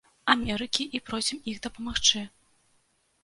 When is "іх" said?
1.53-1.61